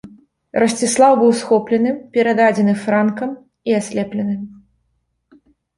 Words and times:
Расціслаў 0.63 1.13
быў 1.21 1.31
схоплены, 1.41 1.91
перададзены 2.17 2.73
франкам 2.87 3.29
і 3.71 3.81
аслеплены. 3.83 4.35